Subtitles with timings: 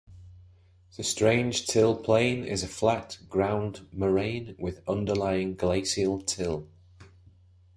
[0.97, 6.67] The Strange Till Plain is a flat ground moraine with underlying glacial till.